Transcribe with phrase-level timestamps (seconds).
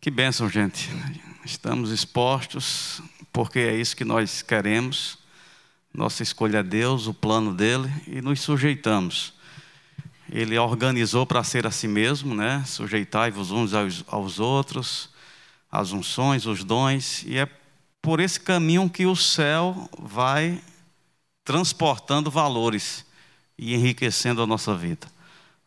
[0.00, 0.88] Que bênção, gente.
[1.44, 5.18] Estamos expostos porque é isso que nós queremos.
[5.92, 9.34] Nossa escolha é Deus, o plano dele e nos sujeitamos.
[10.32, 12.64] Ele organizou para ser a si mesmo, né?
[12.66, 15.10] Sujeitai-vos uns aos, aos outros,
[15.70, 17.46] as unções, os dons, e é
[18.00, 20.62] por esse caminho que o céu vai
[21.44, 23.04] transportando valores
[23.58, 25.06] e enriquecendo a nossa vida.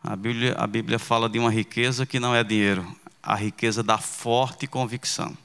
[0.03, 2.83] A Bíblia, a Bíblia fala de uma riqueza que não é dinheiro,
[3.23, 5.35] a riqueza da forte convicção.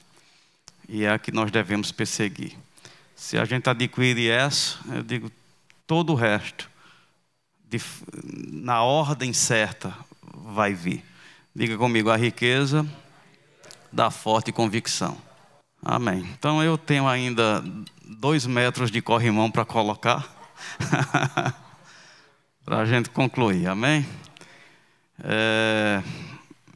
[0.89, 2.59] E é a que nós devemos perseguir.
[3.15, 5.31] Se a gente adquirir essa, eu digo,
[5.87, 6.69] todo o resto,
[7.69, 7.81] de,
[8.51, 9.95] na ordem certa,
[10.35, 11.05] vai vir.
[11.55, 12.87] Diga comigo, a riqueza
[13.93, 15.17] da forte convicção.
[15.83, 16.21] Amém.
[16.39, 17.63] Então eu tenho ainda
[18.03, 20.27] dois metros de corrimão para colocar,
[22.65, 23.67] para a gente concluir.
[23.69, 24.07] Amém.
[25.23, 26.03] É,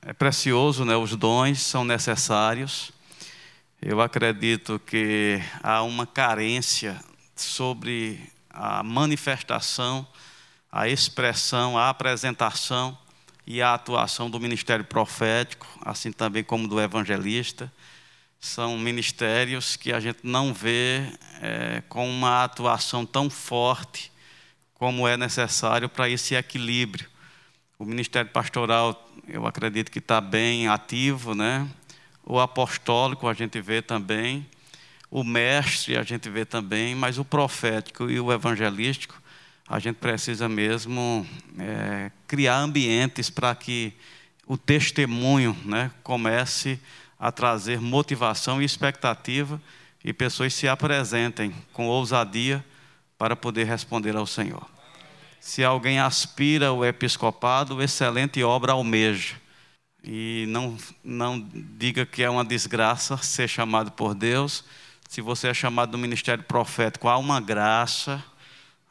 [0.03, 0.97] é precioso, né?
[0.97, 2.93] Os dons são necessários.
[3.81, 7.01] Eu acredito que há uma carência
[7.35, 10.07] sobre a manifestação,
[10.71, 12.97] a expressão, a apresentação
[13.47, 17.73] e a atuação do ministério profético, assim também como do evangelista
[18.43, 21.07] são ministérios que a gente não vê
[21.41, 24.11] é, com uma atuação tão forte
[24.75, 27.09] como é necessário para esse equilíbrio.
[27.83, 31.69] O ministério pastoral, eu acredito que está bem ativo, né?
[32.23, 34.47] O apostólico a gente vê também,
[35.11, 39.21] o mestre a gente vê também, mas o profético e o evangelístico
[39.69, 41.27] a gente precisa mesmo
[41.59, 43.93] é, criar ambientes para que
[44.47, 46.79] o testemunho, né, comece
[47.19, 49.61] a a trazer motivação e expectativa
[50.05, 52.65] e pessoas se apresentem com ousadia
[53.19, 54.71] para poder responder ao Senhor.
[55.43, 59.35] Se alguém aspira ao episcopado, excelente obra almeja.
[60.05, 64.65] E não, não diga que é uma desgraça ser chamado por Deus.
[65.09, 68.23] Se você é chamado do ministério profético, há uma graça.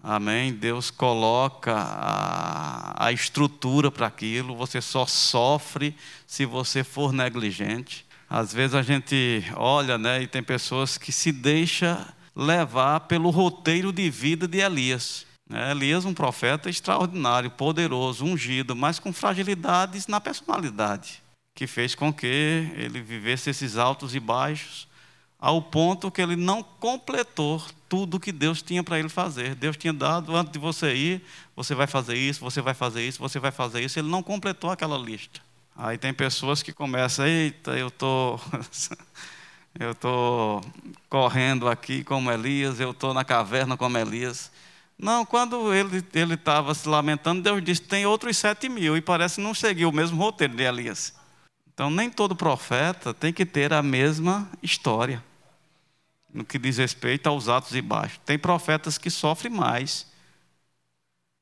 [0.03, 0.52] Amém?
[0.52, 4.53] Deus coloca a, a estrutura para aquilo.
[4.58, 5.95] Você só sofre
[6.27, 8.05] se você for negligente.
[8.30, 13.93] Às vezes a gente olha, né, e tem pessoas que se deixa levar pelo roteiro
[13.93, 15.30] de vida de Elias.
[15.52, 15.72] Né?
[15.72, 21.22] Elias, um profeta extraordinário, poderoso, ungido, mas com fragilidades na personalidade,
[21.54, 24.88] que fez com que ele vivesse esses altos e baixos,
[25.38, 29.54] ao ponto que ele não completou tudo que Deus tinha para ele fazer.
[29.56, 31.22] Deus tinha dado, antes de você ir,
[31.54, 34.00] você vai fazer isso, você vai fazer isso, você vai fazer isso.
[34.00, 35.42] Ele não completou aquela lista.
[35.76, 38.39] Aí tem pessoas que começam, eita, eu tô,
[39.78, 40.62] eu tô
[41.10, 44.52] correndo aqui como Elias, eu tô na caverna como Elias.
[45.02, 45.98] Não, quando ele
[46.36, 50.16] estava se lamentando, Deus disse tem outros sete mil e parece não seguir o mesmo
[50.22, 51.16] roteiro de Elias.
[51.73, 55.23] Então nem todo profeta tem que ter a mesma história
[56.32, 58.20] no que diz respeito aos atos e baixos.
[58.23, 60.06] Tem profetas que sofrem mais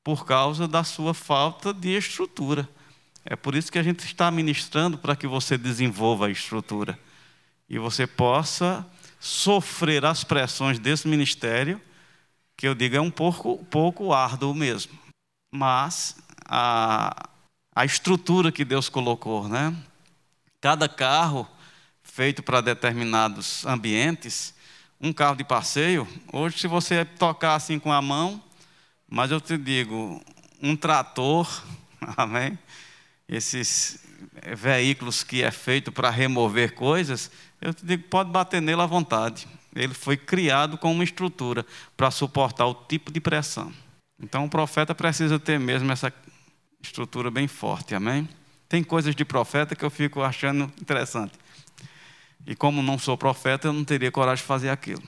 [0.05, 2.67] por causa da sua falta de estrutura.
[3.25, 6.97] É por isso que a gente está ministrando para que você desenvolva a estrutura
[7.67, 8.87] e você possa
[9.19, 11.81] sofrer as pressões desse ministério,
[12.59, 14.91] que eu digo é um pouco, pouco árduo mesmo.
[15.49, 17.29] Mas a,
[17.73, 19.73] a estrutura que Deus colocou, né?
[20.59, 21.47] Cada carro
[22.03, 24.53] feito para determinados ambientes,
[24.99, 28.43] um carro de passeio, hoje se você tocar assim com a mão,
[29.09, 30.21] mas eu te digo,
[30.61, 31.63] um trator,
[32.17, 32.59] amém?
[33.25, 34.03] esses
[34.57, 37.31] veículos que é feito para remover coisas,
[37.61, 39.47] eu te digo, pode bater nele à vontade.
[39.75, 41.65] Ele foi criado com uma estrutura
[41.95, 43.71] para suportar o tipo de pressão.
[44.21, 46.11] Então o profeta precisa ter mesmo essa
[46.81, 48.27] estrutura bem forte, amém?
[48.67, 51.33] Tem coisas de profeta que eu fico achando interessante.
[52.45, 55.03] E como não sou profeta, eu não teria coragem de fazer aquilo.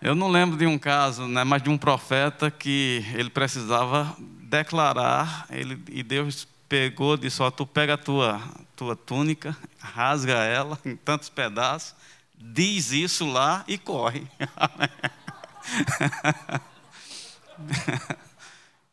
[0.00, 5.46] Eu não lembro de um caso, né, mas de um profeta que ele precisava declarar,
[5.48, 8.42] ele, e Deus pegou, disse: Ó, tu pega a tua,
[8.74, 11.94] tua túnica, rasga ela em tantos pedaços,
[12.42, 14.26] diz isso lá e corre.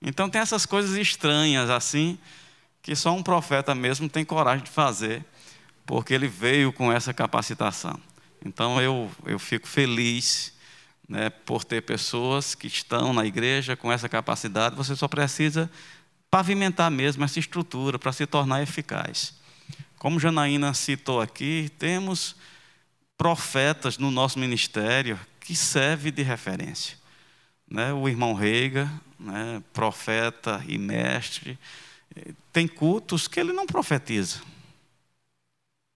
[0.01, 2.17] então tem essas coisas estranhas assim,
[2.81, 5.25] que só um profeta mesmo tem coragem de fazer,
[5.85, 7.99] porque ele veio com essa capacitação.
[8.45, 10.53] Então eu, eu fico feliz
[11.07, 15.69] né, por ter pessoas que estão na igreja com essa capacidade, você só precisa
[16.29, 19.33] pavimentar mesmo essa estrutura para se tornar eficaz.
[19.97, 22.35] Como Janaína citou aqui, temos
[23.19, 26.97] profetas no nosso ministério que servem de referência.
[27.69, 27.91] Né?
[27.91, 28.89] O irmão Reiga,
[29.19, 29.61] né?
[29.73, 31.59] profeta e mestre,
[32.53, 34.39] tem cultos que ele não profetiza.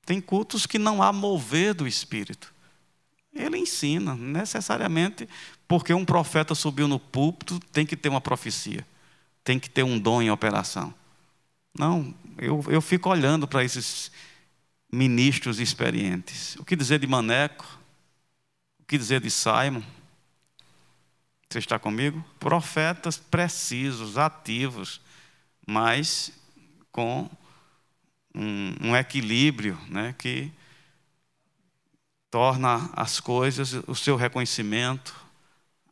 [0.05, 2.53] Tem cultos que não há mover do Espírito.
[3.33, 5.27] Ele ensina, necessariamente,
[5.65, 8.85] porque um profeta subiu no púlpito, tem que ter uma profecia,
[9.45, 10.93] tem que ter um dom em operação.
[11.73, 14.11] Não, eu, eu fico olhando para esses
[14.93, 16.55] ministros experientes.
[16.57, 17.65] O que dizer de Maneco?
[18.79, 19.81] O que dizer de Simon?
[21.49, 22.23] Você está comigo?
[22.39, 25.01] Profetas precisos, ativos,
[25.65, 26.31] mas
[26.91, 27.27] com
[28.35, 30.51] um, um equilíbrio né, que
[32.29, 35.15] torna as coisas, o seu reconhecimento,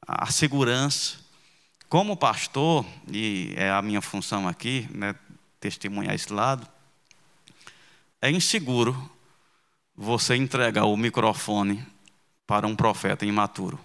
[0.08, 1.18] a segurança.
[1.90, 5.16] Como pastor, e é a minha função aqui, né,
[5.60, 6.68] testemunhar esse lado,
[8.22, 9.10] é inseguro
[9.96, 11.86] você entregar o microfone
[12.46, 13.80] para um profeta imaturo.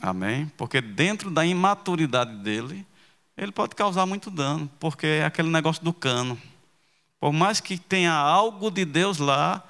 [0.00, 0.46] Amém?
[0.56, 2.86] Porque dentro da imaturidade dele,
[3.36, 6.40] ele pode causar muito dano, porque é aquele negócio do cano.
[7.18, 9.66] Por mais que tenha algo de Deus lá,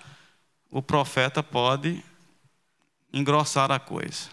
[0.71, 2.03] o profeta pode
[3.13, 4.29] engrossar a coisa.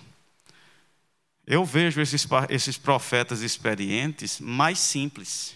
[1.48, 5.56] Eu vejo esses, esses profetas experientes mais simples.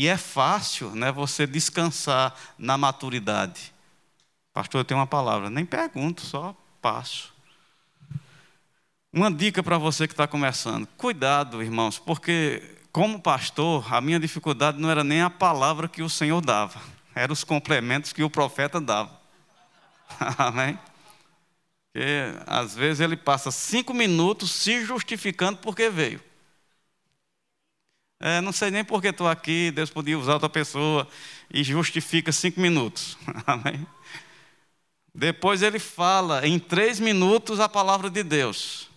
[0.00, 3.70] E é fácil né, você descansar na maturidade.
[4.50, 5.50] Pastor, eu tenho uma palavra.
[5.50, 7.34] Nem pergunto, só passo.
[9.12, 14.80] Uma dica para você que está começando: cuidado, irmãos, porque, como pastor, a minha dificuldade
[14.80, 16.80] não era nem a palavra que o Senhor dava,
[17.14, 19.20] eram os complementos que o profeta dava.
[20.38, 20.78] Amém?
[21.92, 22.06] Porque
[22.46, 26.29] às vezes ele passa cinco minutos se justificando porque veio.
[28.20, 31.08] É, não sei nem por que estou aqui, Deus podia usar outra pessoa
[31.50, 33.16] e justifica cinco minutos.
[33.46, 33.86] Amém?
[35.14, 38.88] Depois ele fala em três minutos a palavra de Deus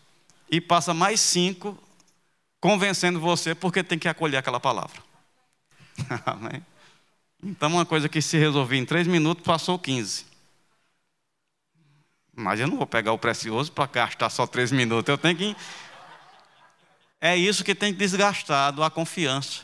[0.51, 1.77] e passa mais cinco
[2.59, 5.01] convencendo você porque tem que acolher aquela palavra.
[6.25, 6.63] Amém?
[7.41, 10.25] Então, uma coisa que se resolvia em três minutos, passou 15.
[12.35, 15.09] Mas eu não vou pegar o precioso para gastar só três minutos.
[15.09, 15.55] Eu tenho que.
[17.25, 19.61] É isso que tem desgastado a confiança.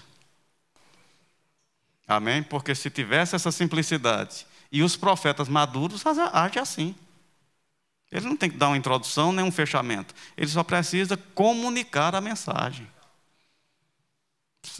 [2.07, 2.41] Amém?
[2.41, 6.95] Porque se tivesse essa simplicidade, e os profetas maduros agem assim.
[8.09, 10.15] Ele não tem que dar uma introdução nem um fechamento.
[10.37, 12.87] Ele só precisa comunicar a mensagem.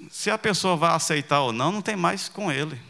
[0.10, 2.82] Se a pessoa vai aceitar ou não, não tem mais com ele.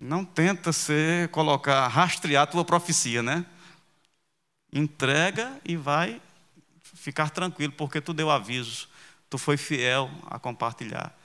[0.00, 3.44] Não tenta ser, colocar, rastrear a tua profecia, né?
[4.72, 6.22] Entrega e vai
[7.06, 8.88] ficar tranquilo, porque tu deu aviso,
[9.30, 11.16] tu foi fiel a compartilhar.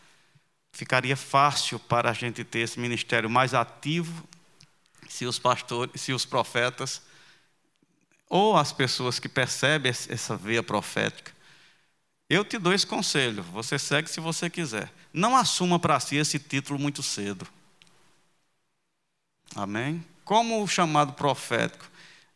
[0.72, 4.24] Ficaria fácil para a gente ter esse ministério mais ativo
[5.10, 7.02] se os pastores, se os profetas
[8.30, 11.32] ou as pessoas que percebem essa veia profética,
[12.30, 14.94] eu te dou esse conselho, você segue se você quiser.
[15.12, 17.48] Não assuma para si esse título muito cedo.
[19.56, 20.06] Amém?
[20.24, 21.90] Como o chamado profético,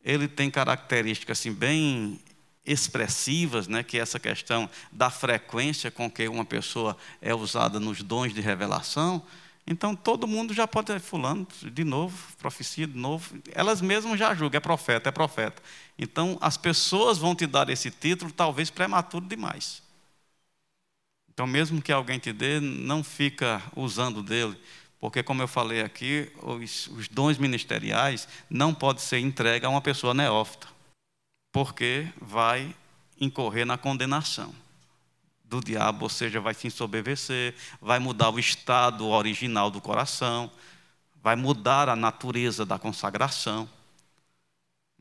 [0.03, 2.19] ele tem características assim bem
[2.65, 8.01] expressivas, né, que é essa questão da frequência com que uma pessoa é usada nos
[8.01, 9.21] dons de revelação,
[9.67, 13.35] então todo mundo já pode dizer, fulano, de novo, profecia de novo.
[13.51, 15.61] Elas mesmas já julgam, é profeta, é profeta.
[15.97, 19.81] Então as pessoas vão te dar esse título, talvez prematuro demais.
[21.33, 24.57] Então, mesmo que alguém te dê, não fica usando dele,
[25.01, 29.81] porque, como eu falei aqui, os, os dons ministeriais não podem ser entregues a uma
[29.81, 30.65] pessoa neófita,
[31.55, 32.75] porque vai
[33.17, 34.53] incorrer na condenação
[35.41, 40.51] do diabo, ou seja, vai se ensoberbecer, vai mudar o estado original do coração,
[41.23, 43.69] vai mudar a natureza da consagração.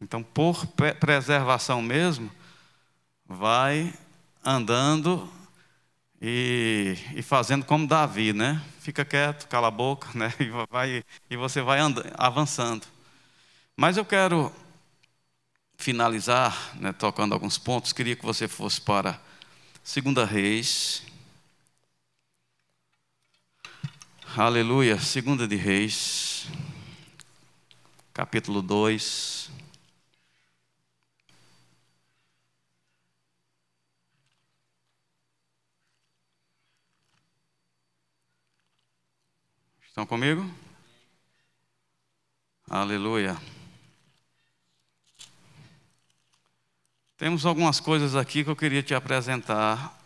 [0.00, 0.64] Então, por
[1.00, 2.30] preservação mesmo,
[3.26, 3.92] vai
[4.44, 5.28] andando
[6.23, 8.62] e, e, fazendo como Davi, né?
[8.78, 10.32] Fica quieto, cala a boca, né?
[10.38, 12.87] E, vai, e você vai andando, avançando.
[13.76, 14.52] Mas eu quero
[15.76, 17.93] finalizar, né, tocando alguns pontos.
[17.93, 19.21] Queria que você fosse para
[19.83, 21.02] Segunda Reis.
[24.37, 24.99] Aleluia.
[24.99, 26.47] Segunda de Reis.
[28.12, 29.50] Capítulo 2.
[39.95, 40.45] Estão comigo?
[42.69, 43.53] Aleluia.
[47.16, 49.97] Temos algumas coisas aqui que eu queria te apresentar.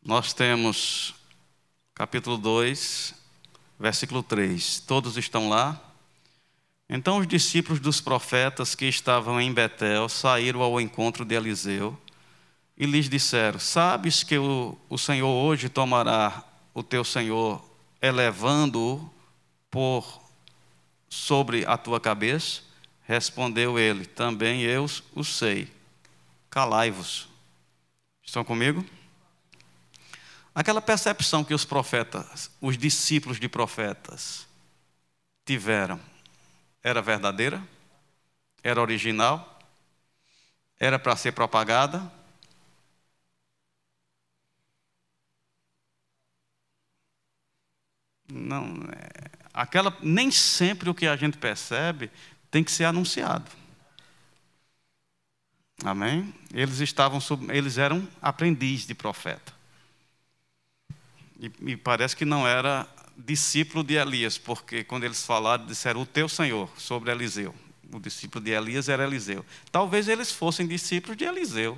[0.00, 1.12] Nós temos
[1.92, 3.12] capítulo 2,
[3.80, 4.78] versículo 3.
[4.86, 5.82] Todos estão lá?
[6.88, 12.00] Então os discípulos dos profetas que estavam em Betel saíram ao encontro de Eliseu
[12.76, 17.60] e lhes disseram: Sabes que o, o Senhor hoje tomará o teu Senhor,
[18.00, 19.17] elevando-o
[19.70, 20.22] por
[21.08, 22.62] sobre a tua cabeça?
[23.04, 25.72] Respondeu ele: Também eu o sei.
[26.50, 27.28] Calai-vos.
[28.22, 28.84] Estão comigo?
[30.54, 34.46] Aquela percepção que os profetas, os discípulos de profetas,
[35.44, 36.00] tiveram,
[36.82, 37.62] era verdadeira?
[38.62, 39.58] Era original?
[40.80, 42.10] Era para ser propagada?
[48.30, 49.17] Não, é,
[49.58, 52.10] aquela nem sempre o que a gente percebe
[52.48, 53.50] tem que ser anunciado.
[55.84, 56.32] Amém?
[56.54, 59.52] Eles estavam eles eram aprendizes de profeta.
[61.40, 62.86] E, e parece que não era
[63.16, 67.54] discípulo de Elias, porque quando eles falaram, disseram o teu Senhor sobre Eliseu.
[67.92, 69.44] O discípulo de Elias era Eliseu.
[69.72, 71.76] Talvez eles fossem discípulos de Eliseu.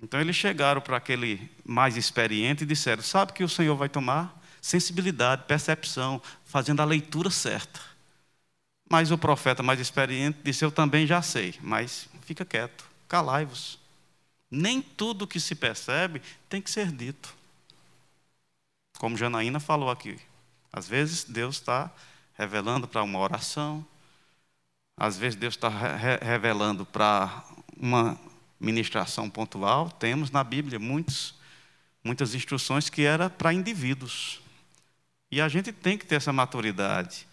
[0.00, 4.41] Então eles chegaram para aquele mais experiente e disseram: Sabe que o Senhor vai tomar?
[4.62, 7.80] Sensibilidade, percepção, fazendo a leitura certa.
[8.88, 13.78] Mas o profeta mais experiente disse: Eu também já sei, mas fica quieto, calai-vos.
[14.48, 17.34] Nem tudo que se percebe tem que ser dito.
[18.98, 20.18] Como Janaína falou aqui.
[20.72, 21.90] Às vezes Deus está
[22.34, 23.84] revelando para uma oração,
[24.96, 27.44] às vezes Deus está re revelando para
[27.76, 28.18] uma
[28.60, 29.90] ministração pontual.
[29.90, 31.34] Temos na Bíblia muitos,
[32.04, 34.41] muitas instruções que era para indivíduos.
[35.32, 37.26] E a gente tem que ter essa maturidade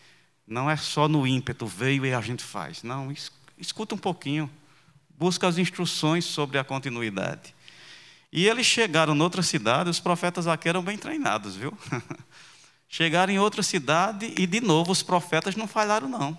[0.49, 2.81] não é só no ímpeto, veio e a gente faz.
[2.81, 3.13] Não,
[3.55, 4.49] escuta um pouquinho.
[5.15, 7.53] Busca as instruções sobre a continuidade.
[8.31, 11.77] E eles chegaram noutra cidade, os profetas aqui eram bem treinados, viu?
[12.89, 16.37] chegaram em outra cidade e de novo os profetas não falharam, não.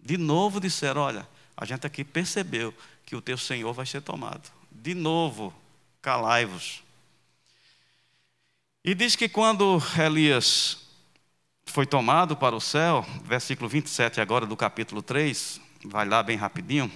[0.00, 2.74] De novo disseram: Olha, a gente aqui percebeu
[3.06, 4.50] que o teu Senhor vai ser tomado.
[4.70, 5.54] De novo,
[6.00, 6.82] calai-vos.
[8.84, 10.76] E diz que quando Elias
[11.66, 16.90] foi tomado para o céu, versículo 27 agora do capítulo 3, vai lá bem rapidinho.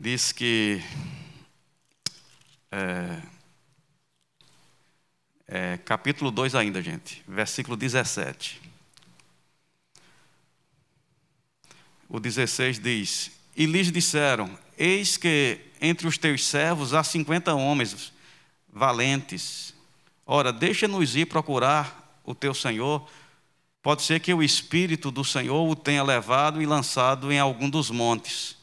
[0.00, 0.82] Diz que
[2.72, 3.22] é,
[5.46, 8.62] é, capítulo 2 ainda, gente, versículo 17.
[12.08, 18.16] O 16 diz: E lhes disseram: Eis que entre os teus servos há cinquenta homens
[18.78, 19.74] valentes.
[20.24, 23.08] Ora, deixa-nos ir procurar o teu Senhor,
[23.82, 27.90] pode ser que o Espírito do Senhor o tenha levado e lançado em algum dos
[27.90, 28.56] montes.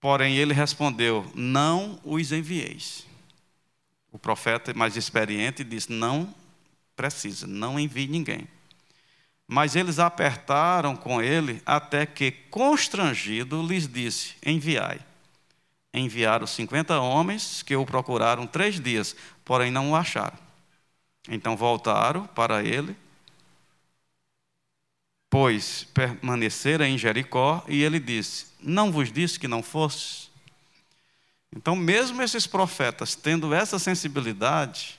[0.00, 3.04] Porém, ele respondeu: Não os envieis.
[4.12, 6.32] O profeta mais experiente disse: Não
[6.94, 8.46] precisa, não envie ninguém.
[9.48, 15.00] Mas eles apertaram com ele até que, constrangido, lhes disse: Enviai.
[15.96, 20.38] Enviaram cinquenta homens que o procuraram três dias, porém não o acharam.
[21.26, 22.94] Então voltaram para ele,
[25.30, 30.28] pois permaneceram em Jericó, e ele disse: Não vos disse que não fosse?
[31.56, 34.98] Então, mesmo esses profetas tendo essa sensibilidade,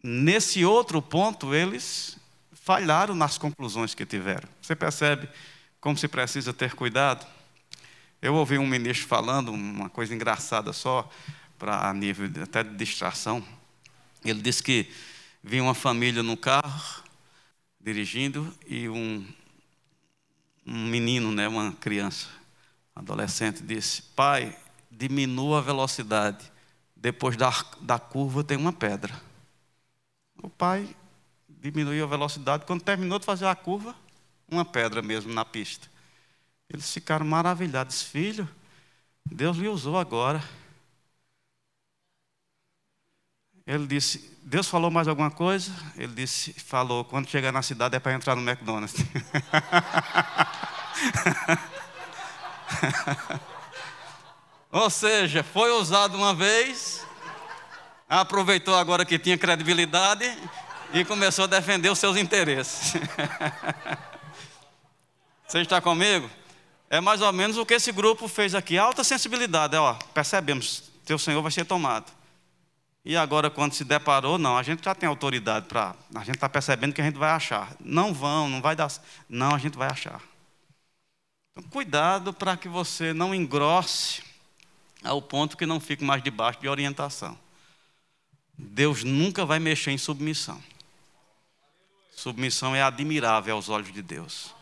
[0.00, 2.16] nesse outro ponto eles
[2.52, 4.48] falharam nas conclusões que tiveram.
[4.62, 5.28] Você percebe
[5.80, 7.26] como se precisa ter cuidado?
[8.20, 11.08] Eu ouvi um ministro falando uma coisa engraçada só
[11.58, 13.44] para nível até de distração.
[14.24, 14.90] Ele disse que
[15.42, 17.04] vinha uma família no carro,
[17.80, 19.24] dirigindo, e um,
[20.66, 22.26] um menino, né, uma criança,
[22.96, 24.56] um adolescente, disse: Pai,
[24.90, 26.50] diminua a velocidade,
[26.96, 29.14] depois da, da curva tem uma pedra.
[30.42, 30.88] O pai
[31.48, 33.94] diminuiu a velocidade, quando terminou de fazer a curva,
[34.48, 35.88] uma pedra mesmo na pista.
[36.68, 38.48] Eles ficaram maravilhados, filho,
[39.24, 40.42] Deus lhe usou agora.
[43.66, 45.72] Ele disse: Deus falou mais alguma coisa?
[45.96, 48.94] Ele disse: Falou, quando chegar na cidade é para entrar no McDonald's.
[54.70, 57.04] Ou seja, foi usado uma vez,
[58.08, 60.24] aproveitou agora que tinha credibilidade
[60.92, 62.92] e começou a defender os seus interesses.
[65.46, 66.30] Você está comigo?
[66.88, 68.78] É mais ou menos o que esse grupo fez aqui.
[68.78, 72.12] Alta sensibilidade, ó, percebemos, teu Senhor vai ser tomado.
[73.04, 75.94] E agora, quando se deparou, não, a gente já tem autoridade para.
[76.12, 77.76] A gente está percebendo que a gente vai achar.
[77.78, 78.90] Não vão, não vai dar.
[79.28, 80.20] Não, a gente vai achar.
[81.52, 84.24] Então, cuidado para que você não engrosse
[85.04, 87.38] ao ponto que não fique mais debaixo de orientação.
[88.58, 90.60] Deus nunca vai mexer em submissão.
[92.16, 94.55] Submissão é admirável aos olhos de Deus.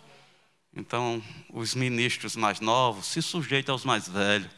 [0.77, 4.51] Então, os ministros mais novos se sujeitam aos mais velhos.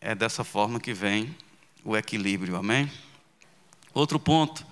[0.00, 1.34] É dessa forma que vem
[1.84, 2.90] o equilíbrio, amém?
[3.92, 4.64] Outro ponto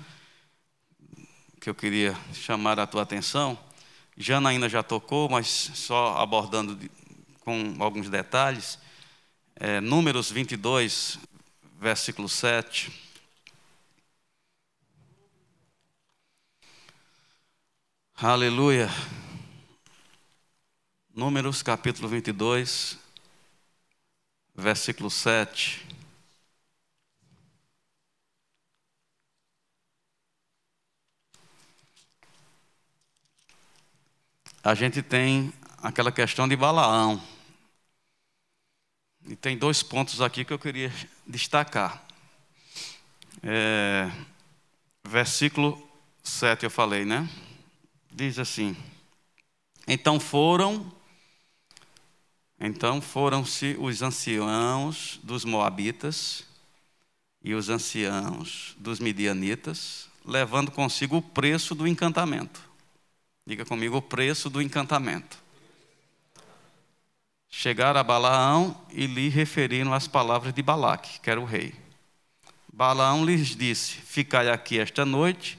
[1.60, 3.58] que eu queria chamar a tua atenção,
[4.16, 6.78] Janaína já tocou, mas só abordando
[7.40, 8.78] com alguns detalhes,
[9.56, 11.18] é, Números 22,
[11.80, 12.92] versículo 7.
[18.16, 18.88] Aleluia.
[21.16, 22.98] Números capítulo 22,
[24.52, 25.86] versículo 7.
[34.60, 37.22] A gente tem aquela questão de Balaão.
[39.24, 40.92] E tem dois pontos aqui que eu queria
[41.24, 42.04] destacar.
[43.40, 44.10] É,
[45.06, 45.80] versículo
[46.24, 47.28] 7 eu falei, né?
[48.10, 48.76] Diz assim:
[49.86, 50.92] Então foram,
[52.60, 56.44] então foram-se os anciãos dos Moabitas
[57.42, 62.60] e os anciãos dos Midianitas, levando consigo o preço do encantamento.
[63.46, 65.36] Diga comigo o preço do encantamento.
[67.50, 71.74] Chegaram a Balaão e lhe referiram as palavras de Balaque, que era o rei.
[72.72, 75.58] Balaão lhes disse: Ficai aqui esta noite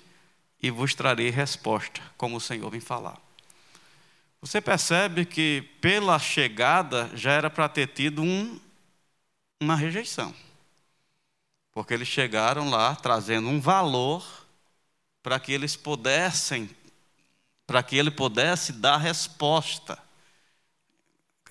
[0.61, 3.24] e vos trarei resposta, como o Senhor vem falar.
[4.45, 8.59] Você percebe que pela chegada já era para ter tido um,
[9.59, 10.35] uma rejeição.
[11.71, 14.23] Porque eles chegaram lá trazendo um valor
[15.23, 16.69] para que eles pudessem,
[17.65, 19.97] para que ele pudesse dar resposta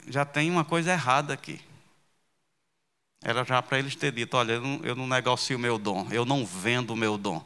[0.06, 1.60] já tem uma coisa errada aqui.
[3.20, 6.06] Era já para eles ter dito: olha, eu não, eu não negocio o meu dom,
[6.12, 7.44] eu não vendo o meu dom.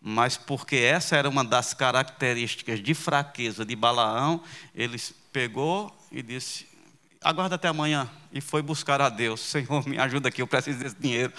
[0.00, 4.42] Mas porque essa era uma das características de fraqueza de Balaão,
[4.74, 6.66] eles pegou e disse:
[7.20, 8.10] aguarda até amanhã.
[8.32, 11.32] E foi buscar a Deus: Senhor, me ajuda aqui, eu preciso desse dinheiro.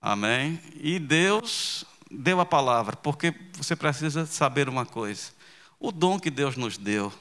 [0.00, 0.60] Amém?
[0.76, 5.32] E Deus deu a palavra, porque você precisa saber uma coisa:
[5.78, 7.12] o dom que Deus nos deu,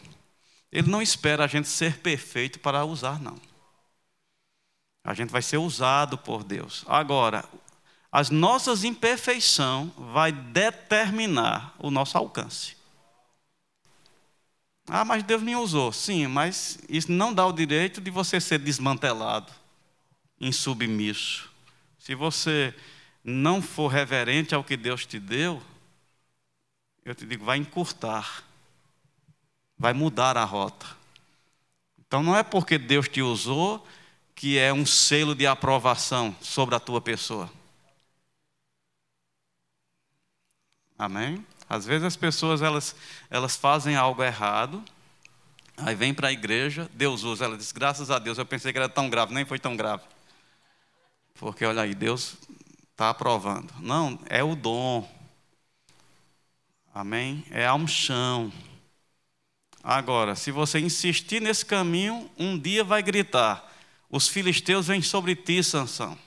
[0.71, 3.37] ele não espera a gente ser perfeito para usar, não.
[5.05, 6.85] A gente vai ser usado por Deus.
[6.87, 7.43] Agora,
[8.13, 12.77] as nossas imperfeições vai determinar o nosso alcance.
[14.87, 15.91] Ah, mas Deus me usou.
[15.91, 19.51] Sim, mas isso não dá o direito de você ser desmantelado,
[20.39, 21.49] insubmisso.
[21.97, 22.73] Se você
[23.23, 25.63] não for reverente ao que Deus te deu,
[27.03, 28.43] eu te digo, vai encurtar
[29.83, 30.85] vai mudar a rota.
[31.99, 33.85] Então não é porque Deus te usou
[34.33, 37.51] que é um selo de aprovação sobre a tua pessoa.
[40.97, 41.45] Amém?
[41.69, 42.95] Às vezes as pessoas elas,
[43.29, 44.83] elas fazem algo errado,
[45.77, 48.77] aí vem para a igreja, Deus usa, ela diz, graças a Deus, eu pensei que
[48.77, 50.03] era tão grave, nem foi tão grave.
[51.35, 52.37] Porque olha aí, Deus
[52.91, 53.73] está aprovando.
[53.79, 55.09] Não, é o dom.
[56.93, 57.43] Amém?
[57.49, 58.53] É a unção.
[59.83, 63.69] Agora, se você insistir nesse caminho, um dia vai gritar:
[64.09, 66.17] os filisteus vêm sobre ti, Sansão.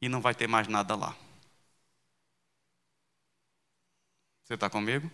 [0.00, 1.14] E não vai ter mais nada lá.
[4.44, 5.10] Você está comigo?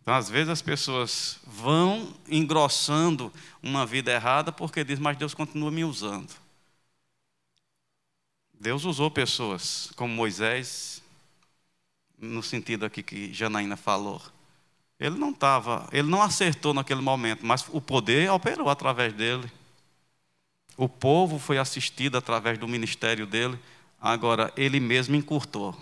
[0.00, 3.32] Então, às vezes as pessoas vão engrossando
[3.62, 6.32] uma vida errada porque diz, mas Deus continua me usando.
[8.52, 11.02] Deus usou pessoas como Moisés,
[12.18, 14.22] no sentido aqui que Janaína falou.
[14.98, 19.50] Ele não estava, ele não acertou naquele momento, mas o poder operou através dele.
[20.78, 23.58] O povo foi assistido através do ministério dele.
[24.00, 25.76] Agora, ele mesmo encurtou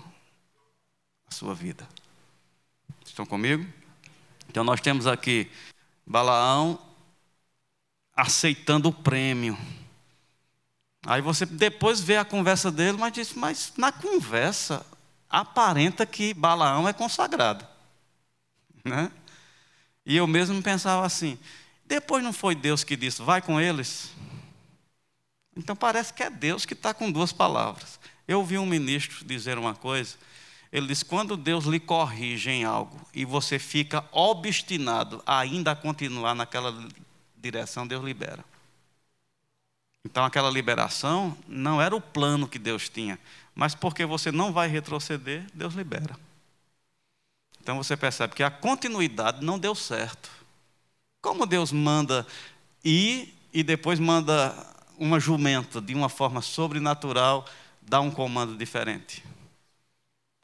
[1.26, 1.88] a sua vida.
[3.12, 3.70] Estão comigo?
[4.48, 5.50] Então, nós temos aqui
[6.06, 6.78] Balaão
[8.16, 9.54] aceitando o prêmio.
[11.04, 14.86] Aí você depois vê a conversa dele, mas diz: Mas na conversa
[15.28, 17.66] aparenta que Balaão é consagrado.
[18.82, 19.12] Né?
[20.06, 21.38] E eu mesmo pensava assim:
[21.84, 24.10] depois não foi Deus que disse, vai com eles?
[25.54, 28.00] Então parece que é Deus que está com duas palavras.
[28.26, 30.16] Eu ouvi um ministro dizer uma coisa.
[30.72, 36.34] Ele disse: quando Deus lhe corrige em algo e você fica obstinado ainda a continuar
[36.34, 36.74] naquela
[37.36, 38.42] direção, Deus libera.
[40.04, 43.18] Então aquela liberação não era o plano que Deus tinha,
[43.54, 46.18] mas porque você não vai retroceder, Deus libera.
[47.60, 50.28] Então você percebe que a continuidade não deu certo.
[51.20, 52.26] Como Deus manda
[52.82, 54.52] ir e depois manda
[54.98, 57.46] uma jumenta de uma forma sobrenatural
[57.80, 59.22] dá um comando diferente?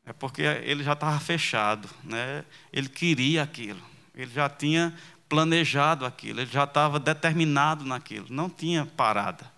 [0.08, 2.42] É porque ele já estava fechado, né?
[2.72, 3.82] ele queria aquilo,
[4.14, 4.96] ele já tinha
[5.28, 9.52] planejado aquilo, ele já estava determinado naquilo, não tinha parada.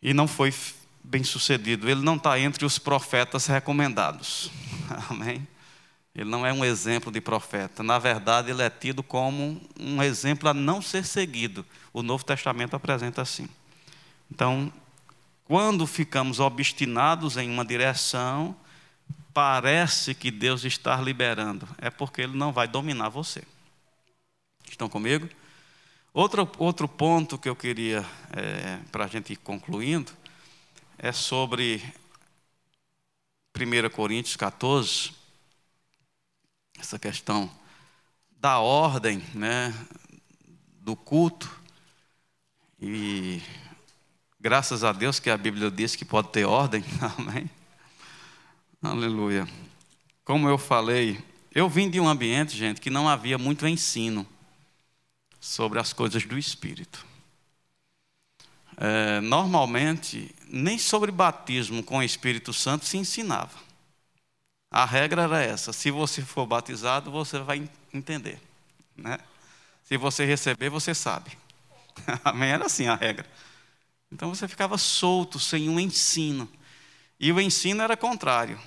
[0.00, 0.54] E não foi
[1.02, 4.48] bem sucedido, ele não está entre os profetas recomendados.
[5.10, 5.44] Amém?
[6.14, 7.82] Ele não é um exemplo de profeta.
[7.82, 11.66] Na verdade, ele é tido como um exemplo a não ser seguido.
[11.92, 13.48] O Novo Testamento apresenta assim.
[14.30, 14.72] Então,
[15.46, 18.56] quando ficamos obstinados em uma direção,
[19.32, 21.68] parece que Deus está liberando.
[21.78, 23.42] É porque Ele não vai dominar você.
[24.68, 25.28] Estão comigo?
[26.12, 30.10] Outro, outro ponto que eu queria, é, para a gente ir concluindo,
[30.98, 31.82] é sobre
[33.56, 35.14] 1 Coríntios 14
[36.78, 37.50] essa questão
[38.38, 39.72] da ordem, né,
[40.80, 41.50] do culto.
[42.80, 43.40] E
[44.46, 46.84] graças a Deus que a Bíblia diz que pode ter ordem.
[47.18, 47.50] Amém.
[48.80, 49.44] Aleluia.
[50.24, 51.20] Como eu falei,
[51.52, 54.24] eu vim de um ambiente, gente, que não havia muito ensino
[55.40, 57.04] sobre as coisas do Espírito.
[58.76, 63.58] É, normalmente, nem sobre batismo com o Espírito Santo se ensinava.
[64.70, 68.40] A regra era essa: se você for batizado, você vai entender.
[68.96, 69.18] Né?
[69.82, 71.36] Se você receber, você sabe.
[72.22, 72.50] Amém?
[72.50, 73.26] Era assim a regra.
[74.16, 76.50] Então você ficava solto, sem um ensino.
[77.20, 78.58] E o ensino era contrário.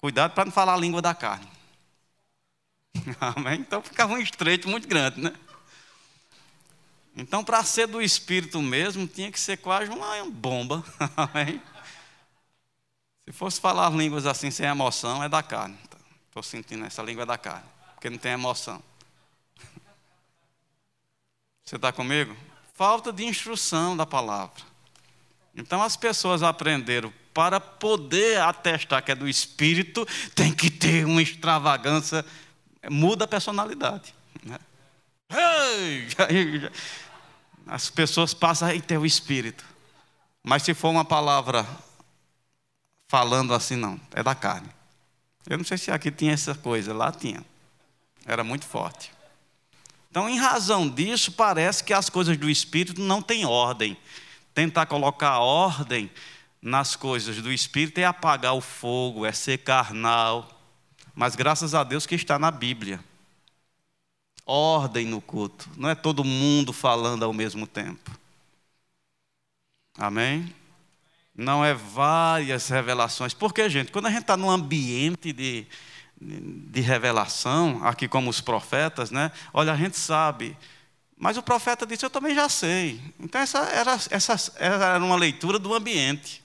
[0.00, 1.48] Cuidado para não falar a língua da carne.
[3.20, 3.58] Amém?
[3.58, 5.34] Então ficava um estreito muito grande, né?
[7.16, 10.84] Então, para ser do Espírito mesmo, tinha que ser quase uma bomba.
[11.16, 11.60] Amém?
[13.26, 15.76] Se fosse falar línguas assim sem emoção, é da carne.
[16.28, 18.80] Estou sentindo essa língua é da carne, porque não tem emoção.
[21.66, 22.36] Você está comigo?
[22.78, 24.62] Falta de instrução da palavra.
[25.52, 31.20] Então as pessoas aprenderam para poder atestar que é do Espírito, tem que ter uma
[31.20, 32.24] extravagância,
[32.88, 34.14] muda a personalidade.
[34.44, 34.60] Né?
[37.66, 39.64] As pessoas passam a ter o Espírito.
[40.44, 41.66] Mas se for uma palavra
[43.08, 44.70] falando assim, não, é da carne.
[45.50, 47.44] Eu não sei se aqui tinha essa coisa, lá tinha.
[48.24, 49.17] Era muito forte.
[50.10, 53.96] Então, em razão disso, parece que as coisas do Espírito não têm ordem.
[54.54, 56.10] Tentar colocar ordem
[56.60, 60.48] nas coisas do Espírito é apagar o fogo, é ser carnal.
[61.14, 63.04] Mas graças a Deus que está na Bíblia.
[64.46, 65.68] Ordem no culto.
[65.76, 68.10] Não é todo mundo falando ao mesmo tempo.
[69.96, 70.54] Amém?
[71.38, 73.32] não é várias revelações.
[73.32, 75.64] Porque, gente, quando a gente está num ambiente de,
[76.20, 79.30] de revelação, aqui como os profetas, né?
[79.52, 80.56] Olha, a gente sabe.
[81.16, 83.00] Mas o profeta disse, eu também já sei.
[83.18, 86.42] Então, essa era, essa era uma leitura do ambiente.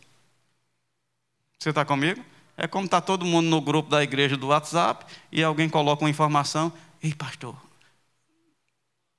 [1.59, 2.23] Você está comigo?
[2.55, 6.09] É como está todo mundo no grupo da igreja do WhatsApp e alguém coloca uma
[6.09, 6.71] informação.
[7.01, 7.55] Ei, pastor,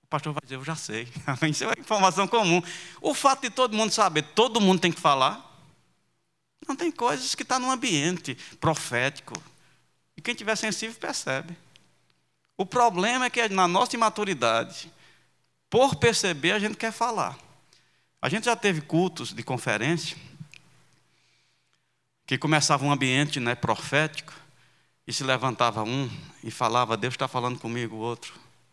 [0.02, 1.08] o pastor vai dizer, eu já sei.
[1.50, 2.62] Isso é uma informação comum.
[3.00, 5.52] O fato de todo mundo saber, todo mundo tem que falar.
[6.66, 9.34] Não tem coisas que estão tá no ambiente profético.
[10.16, 11.57] E quem tiver sensível percebe.
[12.57, 14.92] O problema é que na nossa imaturidade,
[15.68, 17.37] por perceber, a gente quer falar.
[18.22, 20.16] A gente já teve cultos de conferência
[22.27, 24.33] que começava um ambiente né, profético
[25.07, 26.09] e se levantava um
[26.42, 28.33] e falava, Deus está falando comigo, outro,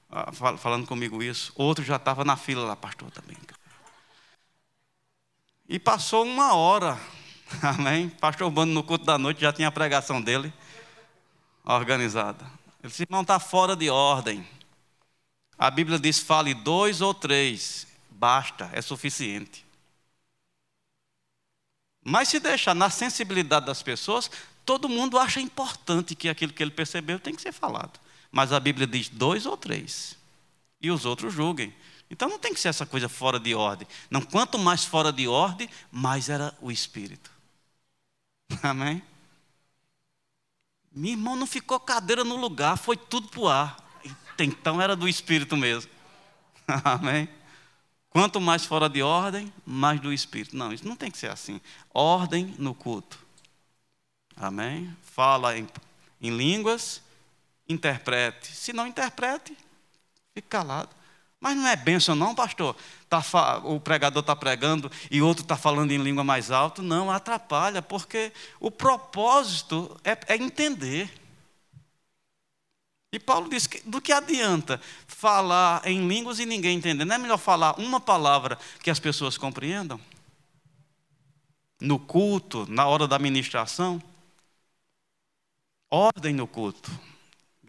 [0.10, 1.52] ah, falando comigo isso.
[1.56, 3.36] Outro já estava na fila lá, pastor também.
[5.68, 6.98] E passou uma hora
[7.62, 8.10] Amém?
[8.10, 10.54] Pastor Bando, no culto da noite, já tinha a pregação dele
[11.64, 12.44] organizada.
[12.82, 14.48] Ele disse: não está fora de ordem.
[15.58, 19.66] A Bíblia diz: fale dois ou três, basta, é suficiente.
[22.04, 24.30] Mas se deixar na sensibilidade das pessoas,
[24.66, 28.00] todo mundo acha importante que aquilo que ele percebeu tem que ser falado.
[28.32, 30.18] Mas a Bíblia diz dois ou três.
[30.82, 31.74] E os outros julguem.
[32.10, 33.88] Então não tem que ser essa coisa fora de ordem.
[34.10, 37.32] Não, quanto mais fora de ordem, mais era o Espírito.
[38.64, 39.02] Amém?
[40.92, 43.78] Meu irmão não ficou cadeira no lugar, foi tudo para o ar.
[44.38, 45.90] Então era do Espírito mesmo.
[46.84, 47.30] Amém?
[48.10, 50.56] Quanto mais fora de ordem, mais do Espírito.
[50.56, 51.62] Não, isso não tem que ser assim.
[51.94, 53.18] Ordem no culto.
[54.36, 54.94] Amém?
[55.02, 55.68] Fala em,
[56.20, 57.02] em línguas,
[57.70, 58.52] interprete.
[58.52, 59.56] Se não interprete,
[60.34, 60.90] fique calado.
[61.42, 62.76] Mas não é bênção, não, pastor.
[63.10, 63.20] Tá,
[63.64, 66.84] o pregador está pregando e outro está falando em língua mais alta.
[66.84, 71.12] Não, atrapalha, porque o propósito é, é entender.
[73.12, 77.04] E Paulo diz que do que adianta falar em línguas e ninguém entender?
[77.04, 80.00] Não é melhor falar uma palavra que as pessoas compreendam?
[81.82, 84.02] No culto, na hora da ministração?
[85.90, 86.92] Ordem no culto.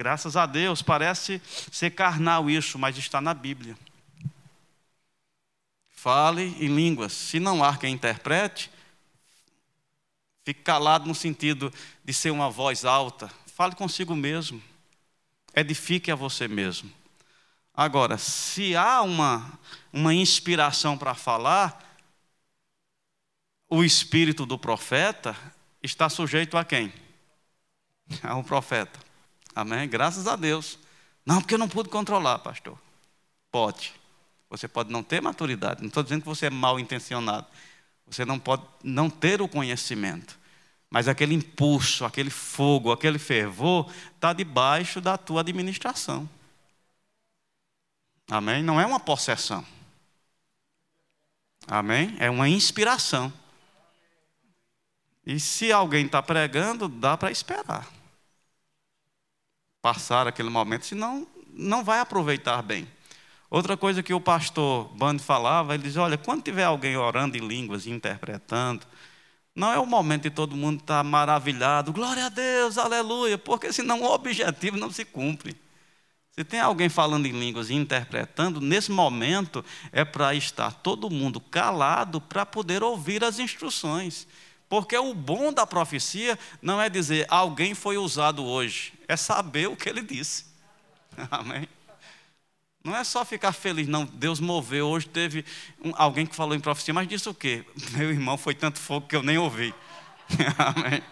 [0.02, 3.78] Graças a Deus, parece ser carnal isso, mas está na Bíblia.
[5.92, 7.12] Fale em línguas.
[7.12, 8.68] Se não há quem interprete,
[10.44, 11.72] fique calado no sentido
[12.04, 13.30] de ser uma voz alta.
[13.46, 14.60] Fale consigo mesmo.
[15.54, 16.92] Edifique a você mesmo.
[17.72, 19.56] Agora, se há uma,
[19.92, 21.96] uma inspiração para falar,
[23.70, 25.36] o espírito do profeta
[25.80, 26.92] está sujeito a quem?
[28.20, 29.11] Ao profeta.
[29.54, 29.88] Amém?
[29.88, 30.78] Graças a Deus.
[31.24, 32.78] Não, porque eu não pude controlar, pastor.
[33.50, 33.92] Pode.
[34.50, 35.80] Você pode não ter maturidade.
[35.80, 37.46] Não estou dizendo que você é mal intencionado.
[38.06, 40.38] Você não pode não ter o conhecimento.
[40.90, 46.28] Mas aquele impulso, aquele fogo, aquele fervor está debaixo da tua administração.
[48.30, 48.62] Amém?
[48.62, 49.64] Não é uma possessão.
[51.66, 52.14] Amém?
[52.18, 53.32] É uma inspiração.
[55.24, 57.88] E se alguém está pregando, dá para esperar.
[59.82, 62.88] Passar aquele momento, senão não vai aproveitar bem.
[63.50, 67.46] Outra coisa que o pastor Band falava, ele diz: olha, quando tiver alguém orando em
[67.46, 68.86] línguas interpretando,
[69.54, 74.00] não é o momento de todo mundo estar maravilhado, glória a Deus, aleluia, porque senão
[74.00, 75.54] o objetivo não se cumpre.
[76.30, 81.38] Se tem alguém falando em línguas e interpretando, nesse momento é para estar todo mundo
[81.38, 84.26] calado para poder ouvir as instruções.
[84.72, 89.76] Porque o bom da profecia não é dizer alguém foi usado hoje, é saber o
[89.76, 90.46] que ele disse.
[91.30, 91.68] Amém?
[92.82, 94.06] Não é só ficar feliz, não.
[94.06, 94.86] Deus moveu.
[94.86, 95.44] Hoje teve
[95.84, 97.66] um, alguém que falou em profecia, mas disse o quê?
[97.92, 99.74] Meu irmão, foi tanto fogo que eu nem ouvi.
[100.56, 101.02] Amém.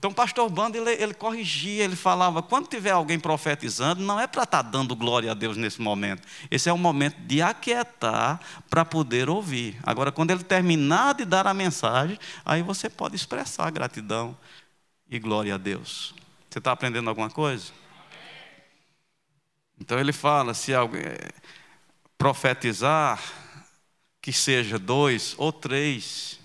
[0.00, 4.26] Então, o pastor Bando, ele, ele, corrigia, ele falava: quando tiver alguém profetizando, não é
[4.26, 6.26] para estar tá dando glória a Deus nesse momento.
[6.50, 9.78] Esse é o momento de aquietar para poder ouvir.
[9.82, 14.34] Agora, quando ele terminar de dar a mensagem, aí você pode expressar gratidão
[15.06, 16.14] e glória a Deus.
[16.48, 17.70] Você está aprendendo alguma coisa?
[19.78, 21.02] Então ele fala: se alguém
[22.16, 23.22] profetizar,
[24.22, 26.39] que seja dois ou três.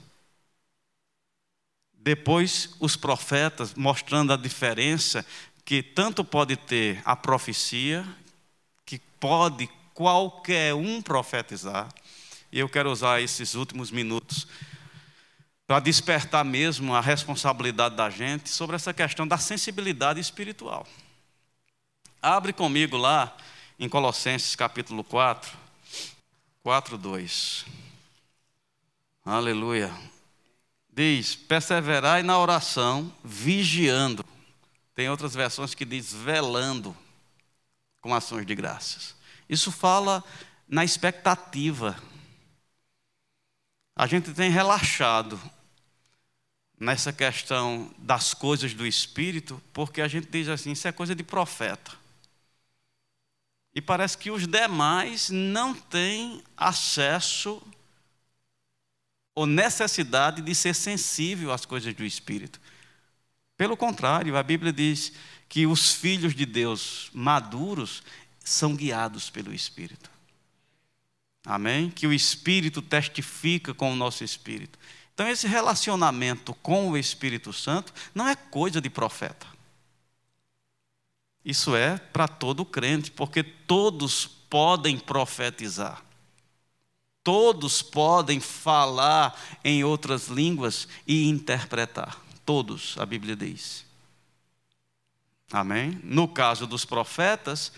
[2.06, 5.26] Depois, os profetas, mostrando a diferença
[5.65, 8.06] que tanto pode ter a profecia,
[8.86, 11.91] que pode qualquer um profetizar,
[12.52, 14.48] e eu quero usar esses últimos minutos
[15.65, 20.86] para despertar mesmo a responsabilidade da gente sobre essa questão da sensibilidade espiritual.
[22.22, 23.36] Abre comigo lá
[23.80, 25.52] em Colossenses capítulo 4,
[26.62, 27.65] 4, 2.
[29.26, 30.14] Aleluia.
[30.96, 34.26] Diz: perseverai na oração, vigiando.
[34.96, 36.96] Tem outras versões que diz velando
[38.00, 39.14] com ações de graças.
[39.50, 40.24] Isso fala
[40.70, 42.02] na expectativa.
[43.94, 45.40] A gente tem relaxado
[46.80, 51.24] nessa questão das coisas do espírito, porque a gente diz assim: isso é coisa de
[51.26, 51.92] profeta.
[53.74, 57.62] E parece que os demais não têm acesso
[59.36, 62.60] ou necessidade de ser sensível às coisas do Espírito.
[63.58, 65.12] Pelo contrário, a Bíblia diz
[65.50, 68.02] que os filhos de Deus maduros
[68.43, 70.10] são guiados pelo Espírito.
[71.45, 71.89] Amém?
[71.89, 74.80] Que o Espírito testifica com o nosso Espírito.
[75.13, 79.48] Então, esse relacionamento com o Espírito Santo não é coisa de profeta.
[81.43, 86.05] Isso é para todo crente, porque todos podem profetizar.
[87.26, 92.22] Todos podem falar em outras línguas e interpretar.
[92.46, 93.84] Todos, a Bíblia diz.
[95.52, 96.00] Amém?
[96.04, 97.72] No caso dos profetas,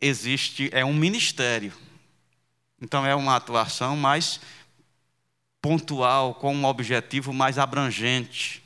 [0.00, 1.72] existe, é um ministério.
[2.82, 4.40] Então é uma atuação mais
[5.62, 8.64] pontual, com um objetivo mais abrangente.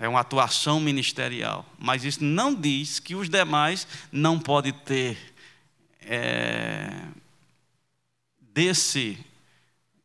[0.00, 1.64] É uma atuação ministerial.
[1.78, 5.16] Mas isso não diz que os demais não podem ter
[6.00, 6.90] é,
[8.54, 9.18] desse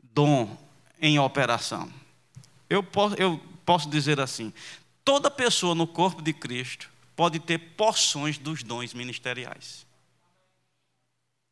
[0.01, 0.57] dom
[0.99, 1.87] em operação.
[2.67, 4.51] Eu posso, eu posso dizer assim:
[5.05, 9.85] toda pessoa no corpo de Cristo pode ter porções dos dons ministeriais.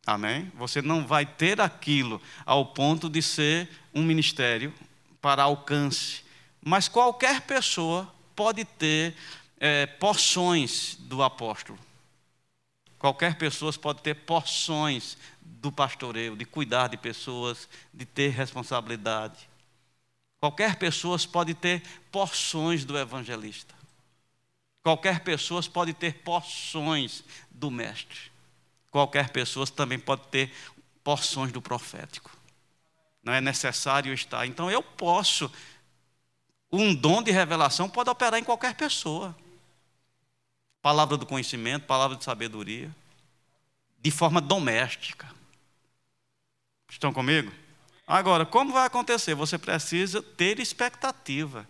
[0.05, 0.51] Amém?
[0.55, 4.73] Você não vai ter aquilo ao ponto de ser um ministério
[5.21, 6.23] para alcance,
[6.63, 9.13] mas qualquer pessoa pode ter
[9.59, 11.77] é, porções do apóstolo.
[12.99, 19.49] Qualquer pessoa pode ter porções do pastoreio, de cuidar de pessoas, de ter responsabilidade.
[20.39, 21.81] Qualquer pessoa pode ter
[22.11, 23.75] porções do evangelista.
[24.83, 28.31] Qualquer pessoa pode ter porções do mestre.
[28.89, 30.51] Qualquer pessoa também pode ter
[31.03, 32.31] porções do profético.
[33.23, 34.45] Não é necessário estar.
[34.45, 35.51] Então eu posso.
[36.71, 39.35] Um dom de revelação pode operar em qualquer pessoa.
[40.87, 42.89] Palavra do conhecimento, palavra de sabedoria.
[43.99, 45.29] De forma doméstica.
[46.89, 47.51] Estão comigo?
[48.07, 49.35] Agora, como vai acontecer?
[49.35, 51.67] Você precisa ter expectativa.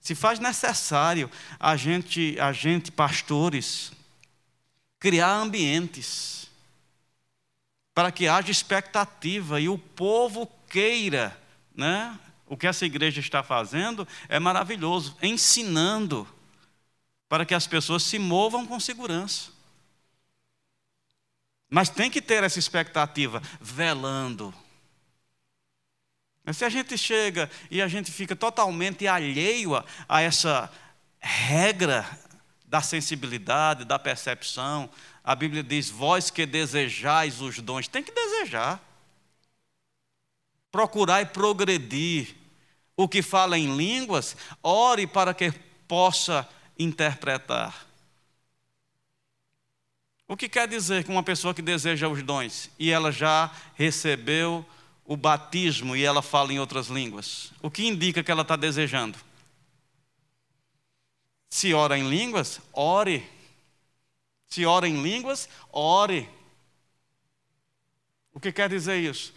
[0.00, 3.90] Se faz necessário a gente, a gente, pastores,
[5.00, 6.48] criar ambientes
[7.92, 11.36] para que haja expectativa e o povo queira,
[11.74, 12.16] né?
[12.46, 16.28] O que essa igreja está fazendo é maravilhoso, ensinando
[17.32, 19.52] para que as pessoas se movam com segurança.
[21.70, 24.52] Mas tem que ter essa expectativa, velando,
[26.44, 30.70] mas se a gente chega e a gente fica totalmente alheio a, essa
[31.18, 32.06] regra
[32.66, 34.90] da sensibilidade, da percepção,
[35.24, 38.78] a Bíblia diz: vós que desejais os dons, tem que desejar.
[40.70, 42.36] Procurar e progredir.
[42.94, 45.50] O que fala em línguas, ore para que
[45.88, 46.46] possa
[46.78, 47.86] interpretar.
[50.26, 54.64] O que quer dizer que uma pessoa que deseja os dons e ela já recebeu
[55.04, 57.52] o batismo e ela fala em outras línguas?
[57.60, 59.18] O que indica que ela está desejando?
[61.50, 63.28] Se ora em línguas, ore.
[64.46, 66.28] Se ora em línguas, ore.
[68.32, 69.34] O que quer dizer isso?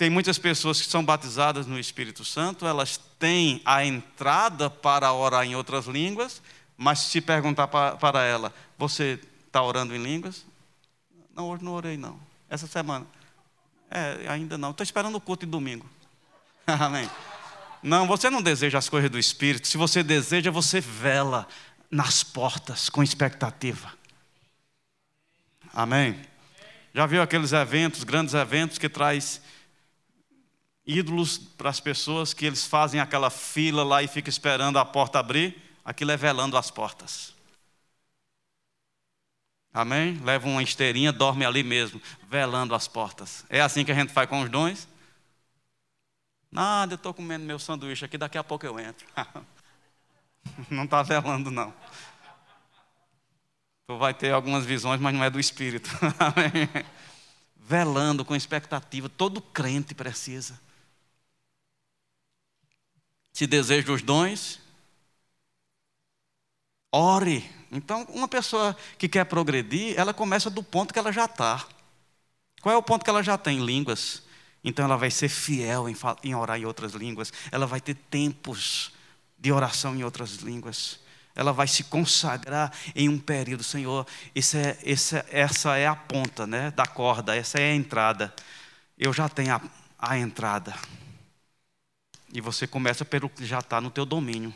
[0.00, 5.44] Tem muitas pessoas que são batizadas no Espírito Santo, elas têm a entrada para orar
[5.44, 6.40] em outras línguas,
[6.74, 10.46] mas se perguntar para ela, você está orando em línguas?
[11.36, 12.18] Não, hoje não orei não.
[12.48, 13.06] Essa semana.
[13.90, 14.70] É, ainda não.
[14.70, 15.86] Estou esperando o culto de domingo.
[16.66, 17.06] Amém.
[17.82, 19.68] Não, você não deseja as coisas do Espírito.
[19.68, 21.46] Se você deseja, você vela
[21.90, 23.92] nas portas com expectativa.
[25.74, 26.18] Amém.
[26.94, 29.42] Já viu aqueles eventos, grandes eventos que traz
[30.98, 35.18] ídolos para as pessoas que eles fazem aquela fila lá e ficam esperando a porta
[35.18, 35.56] abrir?
[35.84, 37.34] Aquilo é velando as portas.
[39.72, 40.20] Amém?
[40.24, 43.44] Leva uma esteirinha, dorme ali mesmo, velando as portas.
[43.48, 44.88] É assim que a gente faz com os dons?
[46.50, 49.06] Nada, eu estou comendo meu sanduíche aqui, daqui a pouco eu entro.
[50.68, 51.72] não está velando, não.
[53.86, 55.88] Tu vai ter algumas visões, mas não é do Espírito.
[56.18, 56.68] Amém?
[57.56, 60.60] Velando com expectativa, todo crente precisa.
[63.40, 64.60] Se deseja os dons,
[66.92, 71.66] ore então, uma pessoa que quer progredir, ela começa do ponto que ela já está.
[72.60, 73.64] Qual é o ponto que ela já tem?
[73.64, 74.22] Línguas.
[74.62, 77.32] Então, ela vai ser fiel em, em orar em outras línguas.
[77.50, 78.92] Ela vai ter tempos
[79.38, 81.00] de oração em outras línguas.
[81.34, 84.06] Ela vai se consagrar em um período, Senhor.
[84.34, 88.34] É, esse, essa é a ponta né, da corda, essa é a entrada.
[88.98, 89.62] Eu já tenho a,
[89.98, 90.74] a entrada.
[92.32, 94.52] E você começa pelo que já está no teu domínio.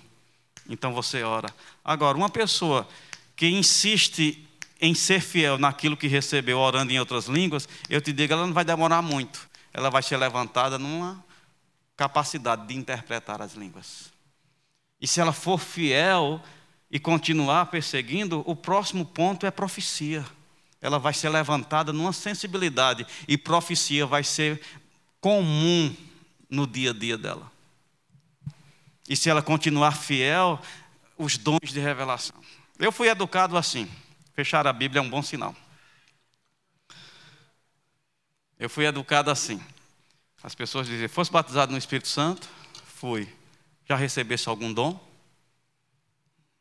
[0.69, 1.49] Então você ora.
[1.85, 2.89] Agora, uma pessoa
[3.37, 4.47] que insiste
[4.81, 8.53] em ser fiel naquilo que recebeu, orando em outras línguas, eu te digo, ela não
[8.53, 9.49] vai demorar muito.
[9.73, 11.25] Ela vai ser levantada numa
[11.97, 14.13] capacidade de interpretar as línguas.
[15.01, 16.41] E se ela for fiel
[16.91, 20.25] e continuar perseguindo, o próximo ponto é profecia.
[20.81, 24.61] Ela vai ser levantada numa sensibilidade e profecia vai ser
[25.21, 25.95] comum
[26.49, 27.54] no dia a dia dela.
[29.09, 30.61] E se ela continuar fiel,
[31.19, 32.37] os dons de revelação.
[32.79, 33.88] Eu fui educado assim.
[34.35, 35.55] Fechar a Bíblia é um bom sinal.
[38.59, 39.61] Eu fui educado assim.
[40.43, 42.49] As pessoas diziam: fosse batizado no Espírito Santo?
[42.97, 43.29] Fui.
[43.87, 44.99] Já recebesse algum dom?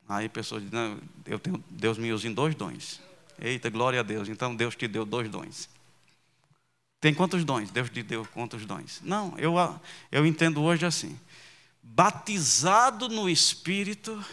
[0.08, 3.02] Aí pessoas dizem: eu tenho, Deus me usa em dois dons.
[3.40, 4.28] Eita, glória a Deus.
[4.28, 5.70] Então Deus te deu dois dons.
[7.00, 7.72] Tem quantos dons?
[7.72, 9.02] Deus te deu quantos dons?
[9.02, 9.56] Não, eu,
[10.12, 11.18] eu entendo hoje assim
[11.84, 14.24] batizado no Espírito,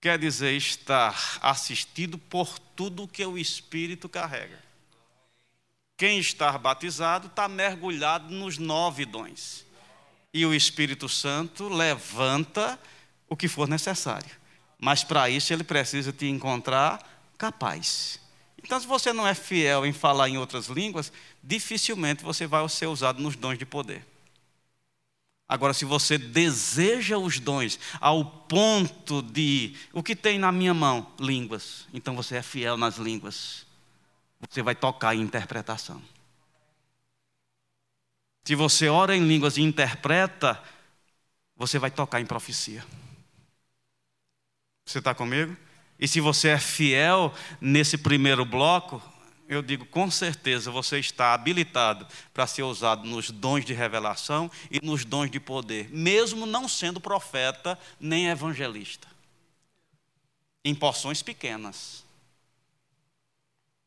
[0.00, 4.62] quer dizer estar assistido por tudo que o Espírito carrega.
[5.96, 9.64] Quem está batizado está mergulhado nos nove dons.
[10.32, 12.78] E o Espírito Santo levanta
[13.26, 14.30] o que for necessário.
[14.78, 17.02] Mas para isso ele precisa te encontrar
[17.38, 18.20] capaz.
[18.62, 21.10] Então, se você não é fiel em falar em outras línguas,
[21.42, 24.04] dificilmente você vai ser usado nos dons de poder.
[25.48, 31.12] Agora, se você deseja os dons ao ponto de o que tem na minha mão?
[31.20, 31.86] Línguas.
[31.92, 33.64] Então você é fiel nas línguas.
[34.50, 36.02] Você vai tocar em interpretação.
[38.44, 40.62] Se você ora em línguas e interpreta,
[41.56, 42.84] você vai tocar em profecia.
[44.84, 45.56] Você está comigo?
[45.98, 49.02] E se você é fiel nesse primeiro bloco,
[49.48, 54.84] eu digo com certeza você está habilitado para ser usado nos dons de revelação e
[54.84, 59.08] nos dons de poder, mesmo não sendo profeta nem evangelista.
[60.64, 62.04] Em porções pequenas.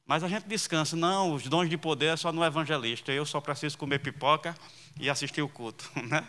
[0.06, 3.40] Mas a gente descansa, não, os dons de poder é só no evangelista, eu só
[3.40, 4.58] preciso comer pipoca
[5.00, 6.26] e assistir o culto, né?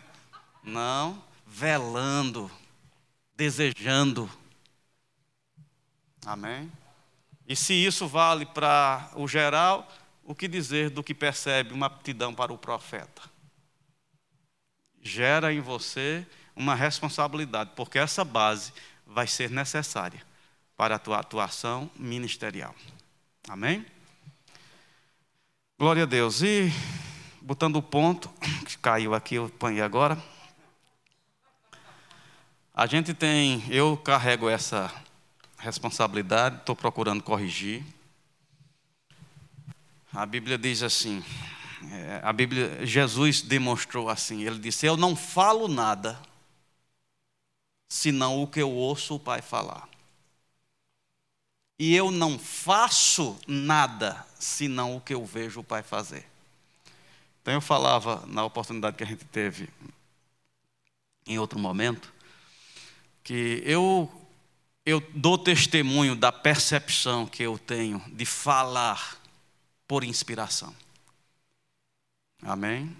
[0.63, 2.51] Não, velando,
[3.35, 4.29] desejando.
[6.23, 6.71] Amém?
[7.51, 9.85] E se isso vale para o geral,
[10.23, 13.21] o que dizer do que percebe uma aptidão para o profeta?
[15.01, 16.25] Gera em você
[16.55, 18.71] uma responsabilidade, porque essa base
[19.05, 20.25] vai ser necessária
[20.77, 22.73] para a tua atuação ministerial.
[23.49, 23.85] Amém?
[25.77, 26.41] Glória a Deus.
[26.41, 26.71] E
[27.41, 28.29] botando o ponto,
[28.65, 30.17] que caiu aqui, eu apanhei agora.
[32.73, 34.89] A gente tem, eu carrego essa
[35.61, 37.83] responsabilidade, estou procurando corrigir.
[40.13, 41.23] A Bíblia diz assim,
[41.91, 46.19] é, a Bíblia, Jesus demonstrou assim, ele disse: Eu não falo nada,
[47.87, 49.91] senão o que eu ouço o Pai falar
[51.81, 56.27] e eu não faço nada senão o que eu vejo o Pai fazer.
[57.41, 59.67] Então eu falava na oportunidade que a gente teve
[61.25, 62.13] em outro momento
[63.23, 64.07] que eu
[64.85, 69.21] eu dou testemunho da percepção que eu tenho de falar
[69.87, 70.75] por inspiração.
[72.41, 72.95] Amém?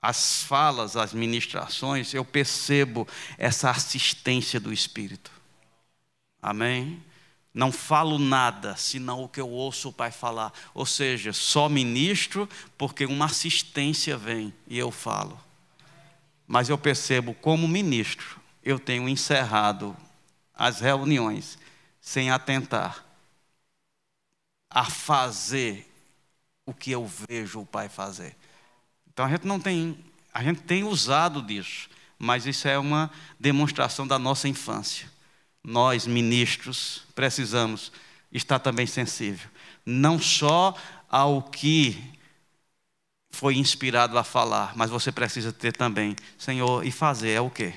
[0.00, 3.06] As falas, as ministrações, eu percebo
[3.36, 5.32] essa assistência do Espírito.
[6.40, 7.02] Amém?
[7.52, 10.52] Não falo nada, senão o que eu ouço o Pai falar.
[10.72, 15.40] Ou seja, só ministro porque uma assistência vem e eu falo.
[16.46, 19.96] Mas eu percebo como ministro, eu tenho encerrado
[20.58, 21.56] as reuniões
[22.00, 23.04] sem atentar
[24.68, 25.86] a fazer
[26.66, 28.36] o que eu vejo o Pai fazer.
[29.10, 30.04] Então a gente não tem,
[30.34, 31.88] a gente tem usado disso,
[32.18, 35.08] mas isso é uma demonstração da nossa infância
[35.68, 37.92] nós, ministros, precisamos
[38.32, 39.48] estar também sensível.
[39.84, 40.74] Não só
[41.10, 42.02] ao que
[43.30, 47.74] foi inspirado a falar, mas você precisa ter também, Senhor, e fazer é o quê?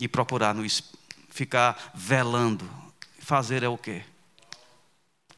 [0.00, 0.64] E procurar no,
[1.32, 2.68] ficar velando.
[3.18, 4.04] Fazer é o quê?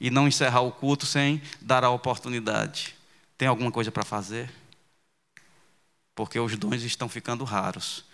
[0.00, 2.94] E não encerrar o culto sem dar a oportunidade.
[3.38, 4.52] Tem alguma coisa para fazer?
[6.14, 8.04] Porque os dons estão ficando raros.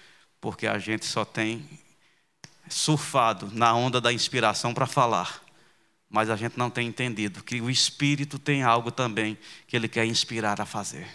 [0.40, 1.68] Porque a gente só tem
[2.68, 5.42] surfado na onda da inspiração para falar,
[6.08, 10.04] mas a gente não tem entendido que o Espírito tem algo também que ele quer
[10.06, 11.08] inspirar a fazer.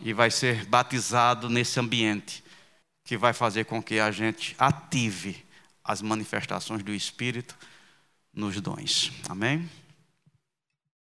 [0.00, 2.42] E vai ser batizado nesse ambiente
[3.04, 5.45] que vai fazer com que a gente ative
[5.86, 7.56] as manifestações do Espírito
[8.34, 9.12] nos dons.
[9.28, 9.68] Amém?